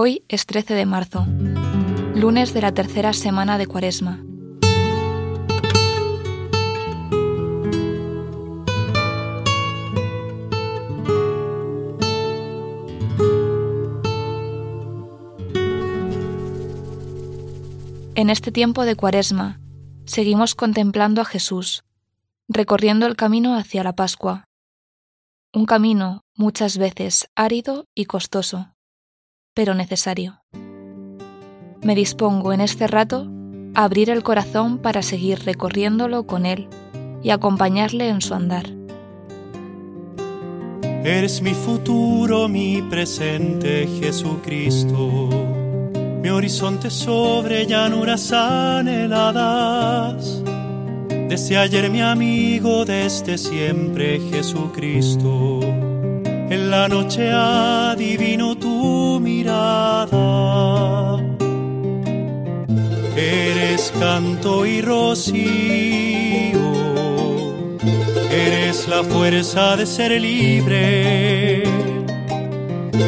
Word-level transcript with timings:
Hoy 0.00 0.24
es 0.28 0.46
13 0.46 0.74
de 0.74 0.86
marzo, 0.86 1.26
lunes 2.14 2.54
de 2.54 2.62
la 2.62 2.72
tercera 2.72 3.12
semana 3.12 3.58
de 3.58 3.66
Cuaresma. 3.66 4.22
En 18.14 18.30
este 18.30 18.52
tiempo 18.52 18.84
de 18.84 18.94
Cuaresma, 18.94 19.58
seguimos 20.04 20.54
contemplando 20.54 21.22
a 21.22 21.24
Jesús, 21.24 21.82
recorriendo 22.46 23.08
el 23.08 23.16
camino 23.16 23.56
hacia 23.56 23.82
la 23.82 23.96
Pascua, 23.96 24.44
un 25.52 25.66
camino 25.66 26.22
muchas 26.36 26.78
veces 26.78 27.28
árido 27.34 27.86
y 27.96 28.04
costoso 28.04 28.77
pero 29.58 29.74
necesario. 29.74 30.40
Me 31.82 31.96
dispongo 31.96 32.52
en 32.52 32.60
este 32.60 32.86
rato 32.86 33.28
a 33.74 33.82
abrir 33.82 34.08
el 34.08 34.22
corazón 34.22 34.78
para 34.78 35.02
seguir 35.02 35.40
recorriéndolo 35.40 36.28
con 36.28 36.46
Él 36.46 36.68
y 37.24 37.30
acompañarle 37.30 38.08
en 38.08 38.20
su 38.20 38.34
andar. 38.34 38.66
Eres 41.02 41.42
mi 41.42 41.54
futuro, 41.54 42.48
mi 42.48 42.82
presente, 42.82 43.88
Jesucristo. 44.00 45.28
Mi 46.22 46.28
horizonte 46.28 46.88
sobre 46.88 47.66
llanuras 47.66 48.30
anheladas. 48.30 50.40
Desde 51.28 51.56
ayer 51.56 51.90
mi 51.90 52.00
amigo, 52.00 52.84
desde 52.84 53.36
siempre, 53.36 54.20
Jesucristo 54.30 55.97
en 56.50 56.70
la 56.70 56.88
noche 56.88 57.30
adivino 57.30 58.56
tu 58.56 59.20
mirada. 59.20 60.18
Eres 63.16 63.92
canto 63.98 64.64
y 64.64 64.80
rocío, 64.80 65.38
eres 68.30 68.88
la 68.88 69.02
fuerza 69.04 69.76
de 69.76 69.86
ser 69.86 70.12
libre. 70.20 71.62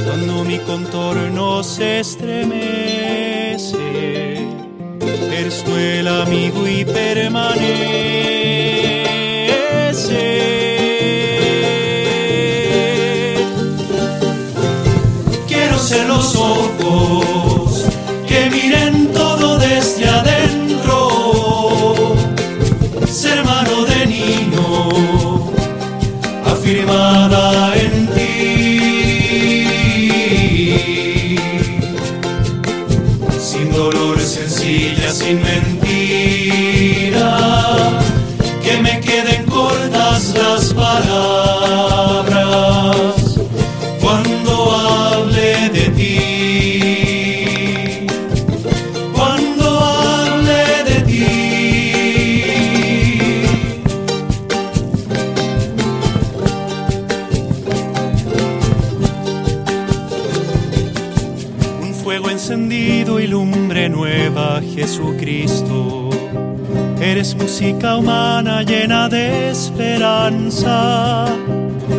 Cuando 0.07 0.45
mi 0.45 0.59
contorno 0.59 1.63
se 1.63 2.01
estremece, 2.01 3.79
eres 5.39 5.65
tú 5.65 5.77
el 5.77 6.09
amigo 6.09 6.67
y 6.67 6.70
Sin 33.61 33.73
dolor, 33.73 34.19
sencilla, 34.19 35.13
sin 35.13 35.43
mentira, 35.43 35.69
que 38.63 38.81
me 38.81 39.01
queden 39.01 39.45
cortas 39.45 40.33
las 40.35 40.73
palabras 40.73 41.60
Jesucristo. 64.75 66.11
Eres 67.01 67.35
música 67.35 67.97
humana 67.97 68.63
llena 68.63 69.09
de 69.09 69.51
esperanza, 69.51 71.27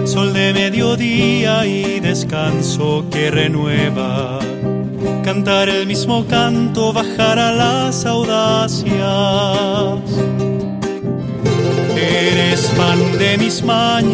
sol 0.05 0.33
de 0.33 0.53
mediodía 0.53 1.65
y 1.65 1.99
descanso 1.99 3.05
que 3.11 3.31
renueva. 3.31 4.39
Cantar 5.23 5.69
el 5.69 5.87
mismo 5.87 6.25
canto, 6.27 6.91
bajar 6.91 7.39
a 7.39 7.51
las 7.51 8.05
audacias. 8.05 8.91
Eres 11.95 12.65
pan 12.77 13.17
de 13.17 13.37
mis 13.37 13.63
mañanas, 13.63 14.09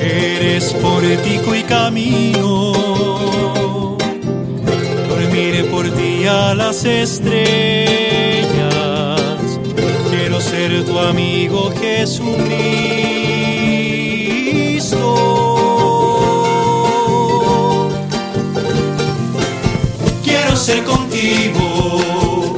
eres 0.00 0.72
portico 0.74 1.54
y 1.54 1.62
camino 1.64 2.43
las 6.56 6.84
estrellas. 6.84 7.40
Quiero 10.10 10.40
ser 10.40 10.84
tu 10.84 10.98
amigo 10.98 11.72
Jesucristo. 11.80 12.34
Quiero 20.22 20.56
ser 20.56 20.84
contigo, 20.84 22.54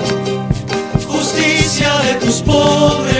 justicia 1.08 1.90
de 2.00 2.14
tus 2.14 2.42
pobres, 2.42 3.16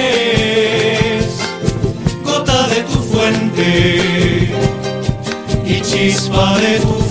gota 2.25 2.69
de 2.69 2.82
tu 2.82 2.98
fuente 3.00 4.50
y 5.64 5.81
chispa 5.81 6.58
de 6.58 6.81
tu 6.81 7.06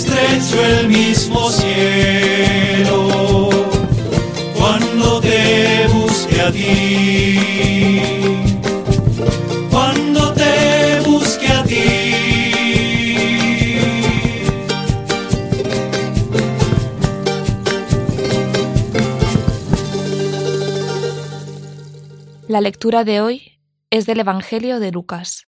estrecho 0.00 0.64
el 0.64 0.88
mismo 0.88 1.50
cielo 1.50 2.98
cuando 4.56 5.20
te 5.20 5.86
busque 5.92 6.40
a 6.40 6.50
ti. 6.50 7.38
Cuando 9.70 10.32
te 10.32 11.00
busque 11.04 11.48
a 11.48 11.64
ti. 11.64 11.76
La 22.48 22.62
lectura 22.62 23.04
de 23.04 23.20
hoy 23.20 23.58
es 23.90 24.06
del 24.06 24.20
Evangelio 24.20 24.80
de 24.80 24.92
Lucas. 24.92 25.49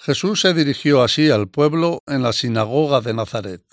Jesús 0.00 0.42
se 0.42 0.54
dirigió 0.54 1.02
así 1.02 1.28
al 1.28 1.48
pueblo 1.48 2.02
en 2.06 2.22
la 2.22 2.32
sinagoga 2.32 3.00
de 3.00 3.14
Nazaret. 3.14 3.64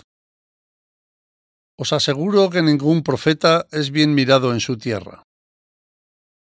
Os 1.78 1.92
aseguro 1.92 2.50
que 2.50 2.62
ningún 2.62 3.04
profeta 3.04 3.66
es 3.70 3.92
bien 3.92 4.12
mirado 4.12 4.52
en 4.52 4.58
su 4.58 4.76
tierra. 4.76 5.22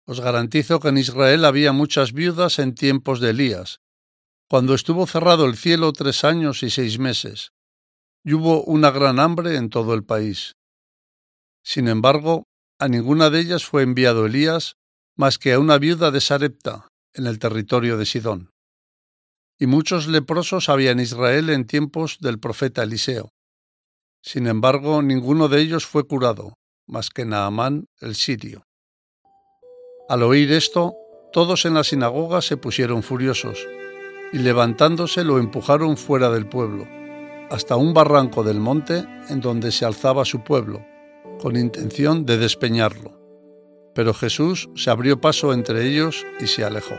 Os 0.06 0.20
garantizo 0.20 0.82
que 0.82 0.90
en 0.90 0.98
Israel 0.98 1.46
había 1.46 1.72
muchas 1.72 2.12
viudas 2.12 2.60
en 2.60 2.76
tiempos 2.76 3.22
de 3.22 3.30
Elías, 3.30 3.80
cuando 4.50 4.74
estuvo 4.74 5.08
cerrado 5.08 5.46
el 5.46 5.56
cielo 5.56 5.94
tres 5.94 6.26
años 6.26 6.62
y 6.64 6.72
seis 6.72 7.00
meses, 7.00 7.52
y 8.26 8.34
hubo 8.34 8.64
una 8.64 8.92
gran 8.92 9.18
hambre 9.18 9.56
en 9.56 9.70
todo 9.70 9.94
el 9.94 10.04
país. 10.04 10.56
Sin 11.64 11.88
embargo, 11.88 12.44
a 12.80 12.90
ninguna 12.90 13.30
de 13.30 13.40
ellas 13.40 13.64
fue 13.64 13.84
enviado 13.84 14.26
Elías 14.26 14.76
más 15.16 15.38
que 15.38 15.54
a 15.54 15.60
una 15.60 15.78
viuda 15.78 16.12
de 16.12 16.20
Sarepta, 16.20 16.90
en 17.14 17.28
el 17.28 17.40
territorio 17.40 17.98
de 17.98 18.06
Sidón 18.06 18.50
y 19.60 19.68
muchos 19.68 20.08
leprosos 20.08 20.70
había 20.70 20.92
en 20.92 21.02
Israel 21.02 21.50
en 21.50 21.68
tiempos 21.68 22.18
del 22.22 22.40
profeta 22.40 22.82
Eliseo. 22.82 23.34
Sin 24.24 24.48
embargo, 24.48 25.02
ninguno 25.02 25.50
de 25.50 25.60
ellos 25.60 25.86
fue 25.86 26.08
curado, 26.08 26.54
más 26.88 27.10
que 27.10 27.26
Naamán 27.26 27.88
el 28.00 28.16
sirio. 28.16 28.64
Al 30.08 30.24
oír 30.24 30.52
esto, 30.54 30.96
todos 31.34 31.66
en 31.66 31.74
la 31.74 31.84
sinagoga 31.84 32.42
se 32.42 32.58
pusieron 32.58 33.04
furiosos, 33.04 33.68
y 34.32 34.40
levantándose 34.40 35.24
lo 35.24 35.38
empujaron 35.38 35.98
fuera 35.98 36.30
del 36.30 36.48
pueblo, 36.48 36.88
hasta 37.52 37.76
un 37.76 37.94
barranco 37.94 38.44
del 38.44 38.60
monte 38.60 39.06
en 39.30 39.42
donde 39.42 39.72
se 39.72 39.86
alzaba 39.86 40.24
su 40.24 40.44
pueblo, 40.44 40.86
con 41.42 41.58
intención 41.58 42.26
de 42.26 42.38
despeñarlo. 42.38 43.20
Pero 43.94 44.14
Jesús 44.14 44.70
se 44.76 44.90
abrió 44.90 45.20
paso 45.20 45.52
entre 45.54 45.86
ellos 45.88 46.26
y 46.40 46.48
se 46.48 46.64
alejó. 46.64 46.96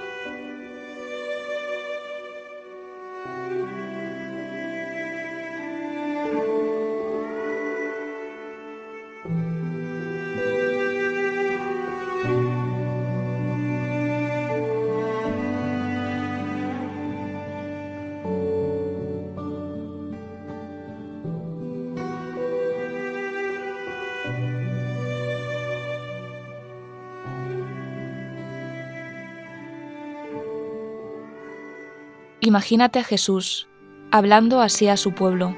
Imagínate 32.43 32.99
a 33.01 33.05
Jesús 33.05 33.69
hablando 34.11 34.61
así 34.61 34.89
a 34.89 34.97
su 34.97 35.13
pueblo. 35.13 35.55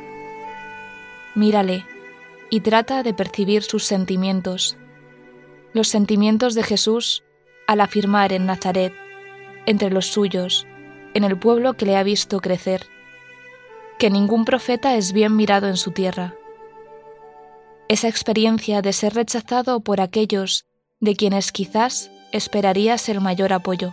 Mírale 1.37 1.87
y 2.51 2.61
trata 2.61 3.03
de 3.03 3.15
percibir 3.15 3.63
sus 3.63 3.85
sentimientos, 3.85 4.77
los 5.73 5.89
sentimientos 5.89 6.55
de 6.55 6.65
Jesús 6.65 7.23
al 7.69 7.81
afirmar 7.81 8.33
en 8.33 8.47
Nazaret, 8.47 8.93
entre 9.65 9.91
los 9.91 10.07
suyos, 10.07 10.67
en 11.15 11.25
el 11.25 11.39
pueblo 11.39 11.75
que 11.75 11.87
le 11.87 11.97
ha 11.97 12.03
visto 12.03 12.41
crecer, 12.41 12.87
que 13.99 14.11
ningún 14.11 14.45
profeta 14.45 14.97
es 14.97 15.13
bien 15.13 15.37
mirado 15.37 15.69
en 15.69 15.77
su 15.77 15.93
tierra. 15.93 16.35
Esa 17.89 18.09
experiencia 18.09 18.83
de 18.83 18.93
ser 18.93 19.15
rechazado 19.15 19.81
por 19.81 20.01
aquellos 20.01 20.67
de 20.99 21.15
quienes 21.15 21.53
quizás 21.53 22.11
esperarías 22.33 23.09
el 23.09 23.21
mayor 23.21 23.53
apoyo. 23.53 23.93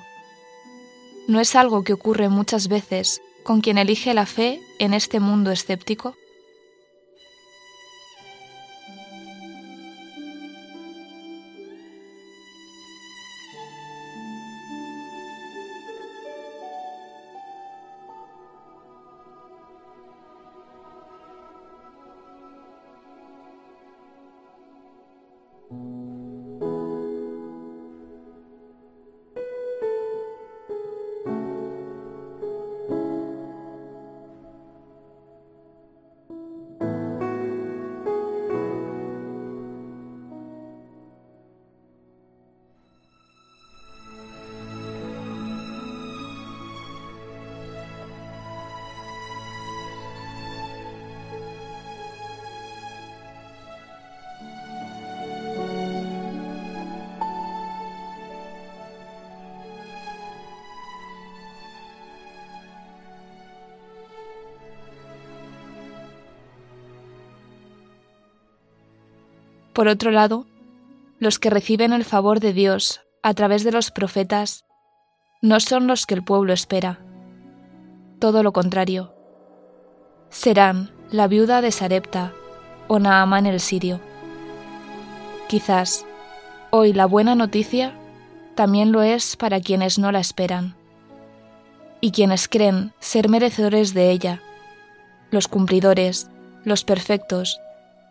¿No 1.30 1.40
es 1.40 1.56
algo 1.56 1.84
que 1.84 1.94
ocurre 1.94 2.28
muchas 2.28 2.70
veces 2.70 3.22
con 3.44 3.62
quien 3.62 3.78
elige 3.78 4.16
la 4.16 4.26
fe 4.26 4.60
en 4.80 4.96
este 4.96 5.20
mundo 5.20 5.52
escéptico? 5.52 6.16
Por 69.80 69.88
otro 69.88 70.12
lado, 70.12 70.46
los 71.20 71.40
que 71.40 71.50
reciben 71.50 71.94
el 71.94 72.04
favor 72.04 72.42
de 72.42 72.52
Dios 72.52 73.00
a 73.24 73.34
través 73.34 73.64
de 73.64 73.72
los 73.72 73.92
profetas 73.92 74.66
no 75.42 75.62
son 75.62 75.88
los 75.88 76.06
que 76.06 76.16
el 76.16 76.22
pueblo 76.22 76.52
espera. 76.52 77.00
Todo 78.20 78.44
lo 78.44 78.52
contrario. 78.52 79.14
Serán 80.28 80.92
la 81.12 81.28
viuda 81.28 81.62
de 81.62 81.72
Sarepta 81.72 82.34
o 82.90 83.00
Naamán 83.00 83.46
el 83.46 83.62
sirio. 83.62 84.02
Quizás 85.48 86.06
hoy 86.72 86.92
la 86.92 87.06
buena 87.06 87.34
noticia 87.34 87.98
también 88.56 88.92
lo 88.92 89.02
es 89.02 89.38
para 89.38 89.62
quienes 89.62 89.98
no 89.98 90.12
la 90.12 90.20
esperan 90.20 90.76
y 92.02 92.12
quienes 92.12 92.50
creen 92.50 92.92
ser 93.00 93.30
merecedores 93.30 93.94
de 93.94 94.12
ella, 94.12 94.42
los 95.32 95.48
cumplidores, 95.48 96.30
los 96.66 96.84
perfectos, 96.84 97.62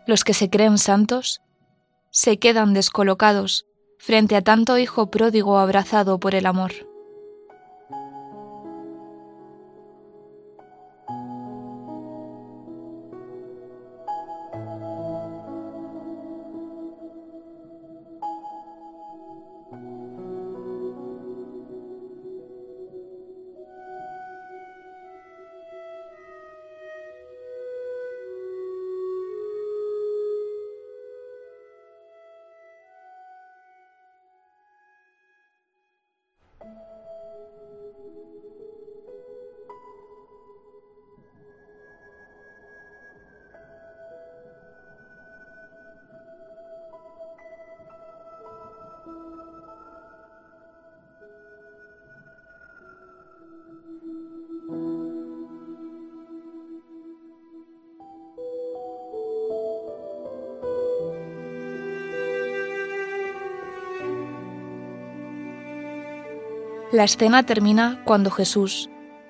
los 0.07 0.23
que 0.23 0.33
se 0.33 0.49
creen 0.49 0.79
santos, 0.79 1.43
se 2.11 2.39
quedan 2.39 2.73
descolocados 2.73 3.65
frente 3.97 4.35
a 4.35 4.41
tanto 4.41 4.77
hijo 4.77 5.11
pródigo 5.11 5.59
abrazado 5.59 6.19
por 6.19 6.35
el 6.35 6.45
amor. 6.45 6.88
La 66.91 67.03
escena 67.03 67.45
termina 67.45 68.01
cuando 68.03 68.31
Jesús, 68.31 68.89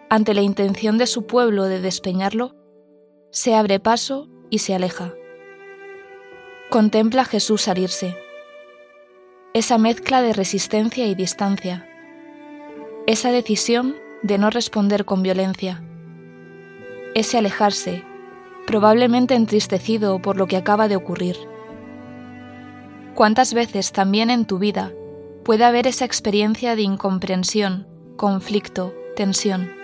ante 0.10 0.34
la 0.34 0.42
intención 0.42 0.98
de 0.98 1.06
su 1.06 1.28
pueblo 1.28 1.66
de 1.66 1.82
despeñarlo, 1.82 2.56
se 3.32 3.54
abre 3.54 3.82
paso 3.82 4.30
y 4.50 4.60
se 4.60 4.74
aleja. 4.74 5.14
Contempla 6.70 7.24
a 7.24 7.26
Jesús 7.26 7.64
salirse. 7.64 8.16
Esa 9.54 9.78
mezcla 9.78 10.22
de 10.22 10.32
resistencia 10.32 11.06
y 11.08 11.16
distancia. 11.16 11.86
Esa 13.08 13.30
decisión 13.30 13.98
de 14.24 14.38
no 14.38 14.52
responder 14.52 15.04
con 15.04 15.22
violencia. 15.22 15.84
Ese 17.14 17.40
alejarse, 17.40 18.06
probablemente 18.68 19.36
entristecido 19.36 20.22
por 20.22 20.38
lo 20.38 20.48
que 20.48 20.56
acaba 20.56 20.88
de 20.88 20.96
ocurrir. 20.96 21.36
¿Cuántas 23.16 23.54
veces 23.54 23.92
también 23.92 24.30
en 24.30 24.46
tu 24.46 24.60
vida 24.60 24.94
puede 25.50 25.66
haber 25.66 25.88
esa 25.88 26.06
experiencia 26.06 26.76
de 26.76 26.84
incomprensión, 26.84 27.88
conflicto, 28.18 28.94
tensión. 29.16 29.79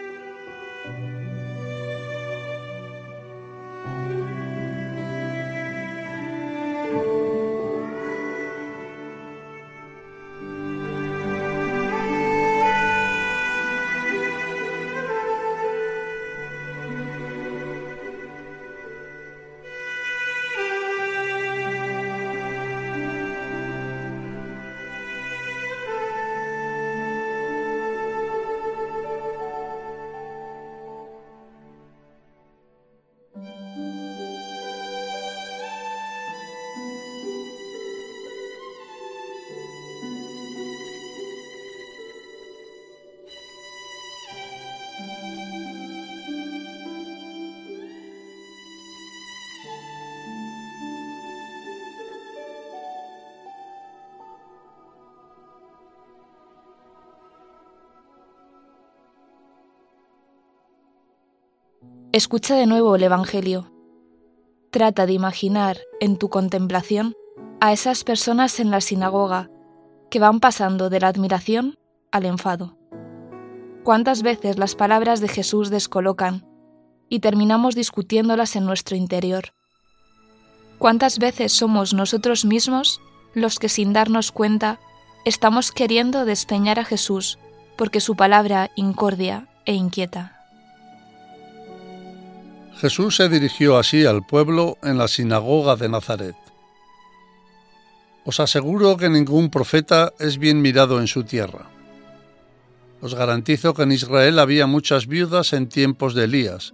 Escucha 62.16 62.56
de 62.56 62.66
nuevo 62.66 62.96
el 62.96 63.04
Evangelio. 63.04 63.74
Trata 64.72 65.06
de 65.06 65.12
imaginar 65.12 65.80
en 66.00 66.16
tu 66.16 66.30
contemplación 66.30 67.14
a 67.60 67.74
esas 67.74 68.06
personas 68.06 68.62
en 68.62 68.72
la 68.72 68.80
sinagoga 68.80 69.50
que 70.10 70.20
van 70.20 70.40
pasando 70.40 70.90
de 70.90 71.02
la 71.02 71.10
admiración 71.10 71.78
al 72.14 72.26
enfado. 72.26 72.78
¿Cuántas 73.84 74.24
veces 74.24 74.58
las 74.58 74.76
palabras 74.76 75.20
de 75.20 75.28
Jesús 75.28 75.70
descolocan 75.70 76.48
y 77.10 77.20
terminamos 77.20 77.76
discutiéndolas 77.76 78.56
en 78.56 78.66
nuestro 78.66 78.96
interior? 78.96 79.52
¿Cuántas 80.78 81.20
veces 81.20 81.52
somos 81.52 81.94
nosotros 81.94 82.46
mismos 82.46 83.02
los 83.34 83.60
que 83.60 83.68
sin 83.68 83.92
darnos 83.92 84.32
cuenta 84.32 84.80
estamos 85.26 85.74
queriendo 85.74 86.24
despeñar 86.24 86.80
a 86.80 86.86
Jesús 86.86 87.40
porque 87.76 88.00
su 88.00 88.16
palabra 88.16 88.72
incordia 88.78 89.50
e 89.66 89.74
inquieta? 89.74 90.35
Jesús 92.78 93.16
se 93.16 93.30
dirigió 93.30 93.78
así 93.78 94.06
al 94.06 94.26
pueblo 94.26 94.78
en 94.84 94.98
la 94.98 95.08
sinagoga 95.08 95.78
de 95.78 95.88
Nazaret. 95.88 96.36
Os 98.26 98.40
aseguro 98.40 98.98
que 98.98 99.10
ningún 99.10 99.50
profeta 99.50 100.12
es 100.20 100.38
bien 100.38 100.62
mirado 100.62 101.00
en 101.00 101.08
su 101.08 101.24
tierra. 101.24 101.70
Os 103.02 103.16
garantizo 103.16 103.74
que 103.74 103.84
en 103.84 103.94
Israel 103.94 104.40
había 104.40 104.68
muchas 104.68 105.08
viudas 105.08 105.54
en 105.54 105.70
tiempos 105.70 106.16
de 106.16 106.26
Elías, 106.26 106.74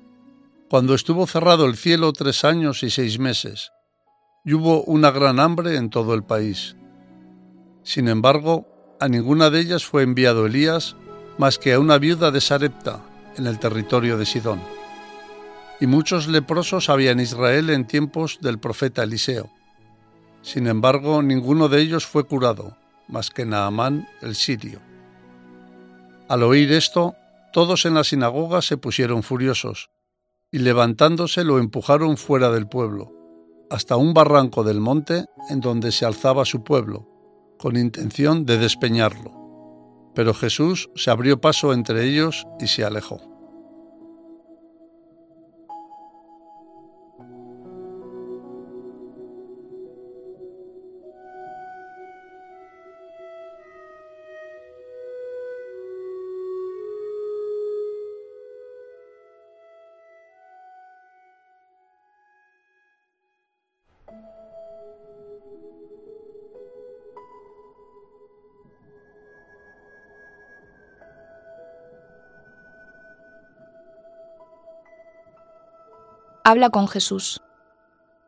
cuando 0.70 0.96
estuvo 0.96 1.28
cerrado 1.28 1.66
el 1.66 1.78
cielo 1.78 2.14
tres 2.14 2.46
años 2.46 2.82
y 2.82 2.90
seis 2.90 3.20
meses, 3.20 3.72
y 4.44 4.54
hubo 4.54 4.84
una 4.84 5.12
gran 5.12 5.40
hambre 5.40 5.76
en 5.76 5.90
todo 5.92 6.16
el 6.16 6.24
país. 6.24 6.78
Sin 7.84 8.08
embargo, 8.08 8.68
a 9.00 9.08
ninguna 9.08 9.50
de 9.52 9.60
ellas 9.60 9.86
fue 9.86 10.02
enviado 10.02 10.48
Elías 10.48 10.96
más 11.38 11.60
que 11.60 11.74
a 11.74 11.80
una 11.80 12.00
viuda 12.00 12.32
de 12.32 12.42
Sarepta, 12.42 13.04
en 13.38 13.46
el 13.46 13.60
territorio 13.60 14.18
de 14.18 14.26
Sidón 14.26 14.81
y 15.82 15.88
muchos 15.88 16.28
leprosos 16.28 16.90
había 16.90 17.10
en 17.10 17.20
Israel 17.20 17.72
en 17.72 17.88
tiempos 17.88 18.38
del 18.40 18.60
profeta 18.60 19.02
Eliseo. 19.02 19.50
Sin 20.44 20.68
embargo, 20.68 21.24
ninguno 21.24 21.70
de 21.70 21.82
ellos 21.82 22.06
fue 22.06 22.24
curado, 22.24 22.78
más 23.08 23.32
que 23.32 23.46
Naamán 23.46 24.08
el 24.22 24.36
sirio. 24.36 24.80
Al 26.30 26.44
oír 26.44 26.72
esto, 26.72 27.16
todos 27.52 27.86
en 27.86 27.96
la 27.96 28.04
sinagoga 28.04 28.62
se 28.62 28.78
pusieron 28.78 29.24
furiosos, 29.24 29.90
y 30.52 30.60
levantándose 30.60 31.44
lo 31.44 31.58
empujaron 31.58 32.16
fuera 32.16 32.52
del 32.52 32.68
pueblo, 32.68 33.12
hasta 33.72 33.98
un 33.98 34.14
barranco 34.14 34.64
del 34.64 34.80
monte 34.80 35.26
en 35.50 35.62
donde 35.62 35.92
se 35.92 36.06
alzaba 36.06 36.46
su 36.46 36.64
pueblo, 36.64 37.08
con 37.58 37.76
intención 37.76 38.46
de 38.46 38.60
despeñarlo. 38.60 40.12
Pero 40.14 40.36
Jesús 40.36 40.92
se 40.96 41.10
abrió 41.10 41.42
paso 41.42 41.74
entre 41.74 42.06
ellos 42.06 42.46
y 42.60 42.68
se 42.68 42.84
alejó. 42.84 43.31
Habla 76.52 76.70
con 76.70 76.90
Jesús, 76.90 77.40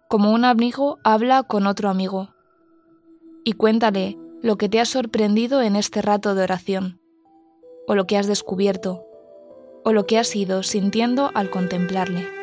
como 0.07 0.31
un 0.31 0.45
amigo 0.45 0.97
habla 1.03 1.43
con 1.43 1.67
otro 1.67 1.89
amigo, 1.89 2.33
y 3.43 3.51
cuéntale 3.51 4.17
lo 4.41 4.55
que 4.55 4.69
te 4.69 4.79
ha 4.79 4.85
sorprendido 4.85 5.61
en 5.61 5.75
este 5.75 6.01
rato 6.01 6.33
de 6.33 6.43
oración, 6.43 7.01
o 7.85 7.95
lo 7.95 8.07
que 8.07 8.17
has 8.17 8.25
descubierto, 8.25 9.05
o 9.83 9.91
lo 9.91 10.05
que 10.05 10.19
has 10.19 10.33
ido 10.37 10.63
sintiendo 10.63 11.31
al 11.33 11.49
contemplarle. 11.49 12.42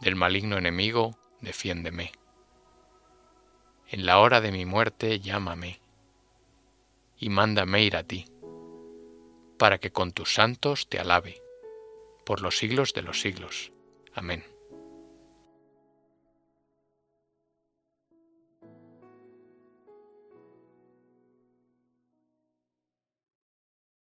del 0.00 0.16
maligno 0.16 0.56
enemigo, 0.56 1.16
defiéndeme. 1.40 2.12
En 3.88 4.06
la 4.06 4.18
hora 4.18 4.40
de 4.40 4.52
mi 4.52 4.66
muerte, 4.66 5.20
llámame 5.20 5.80
y 7.18 7.28
mándame 7.28 7.82
ir 7.82 7.96
a 7.96 8.02
ti, 8.02 8.26
para 9.58 9.78
que 9.78 9.92
con 9.92 10.12
tus 10.12 10.34
santos 10.34 10.88
te 10.88 10.98
alabe, 10.98 11.40
por 12.24 12.40
los 12.40 12.58
siglos 12.58 12.92
de 12.92 13.02
los 13.02 13.20
siglos. 13.20 13.72
Amén. 14.14 14.53